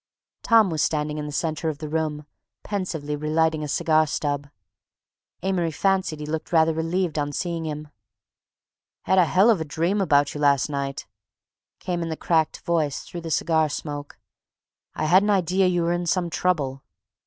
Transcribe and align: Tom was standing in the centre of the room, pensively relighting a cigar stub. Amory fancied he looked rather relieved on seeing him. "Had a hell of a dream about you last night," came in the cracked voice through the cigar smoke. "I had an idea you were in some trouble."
Tom 0.41 0.71
was 0.71 0.81
standing 0.81 1.19
in 1.19 1.27
the 1.27 1.31
centre 1.31 1.69
of 1.69 1.77
the 1.77 1.87
room, 1.87 2.25
pensively 2.63 3.15
relighting 3.15 3.63
a 3.63 3.67
cigar 3.67 4.07
stub. 4.07 4.47
Amory 5.43 5.69
fancied 5.69 6.19
he 6.21 6.25
looked 6.25 6.51
rather 6.51 6.73
relieved 6.73 7.19
on 7.19 7.31
seeing 7.31 7.67
him. 7.67 7.87
"Had 9.03 9.19
a 9.19 9.25
hell 9.25 9.51
of 9.51 9.61
a 9.61 9.63
dream 9.63 10.01
about 10.01 10.33
you 10.33 10.41
last 10.41 10.71
night," 10.71 11.05
came 11.79 12.01
in 12.01 12.09
the 12.09 12.17
cracked 12.17 12.61
voice 12.61 13.03
through 13.03 13.21
the 13.21 13.29
cigar 13.29 13.69
smoke. 13.69 14.17
"I 14.95 15.05
had 15.05 15.21
an 15.21 15.29
idea 15.29 15.67
you 15.67 15.83
were 15.83 15.93
in 15.93 16.07
some 16.07 16.31
trouble." 16.31 16.81